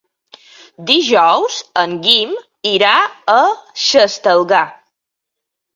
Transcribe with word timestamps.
Dijous 0.91 1.59
en 1.83 1.93
Guim 2.07 2.33
irà 2.73 2.97
a 3.37 3.39
Xestalgar. 3.87 4.69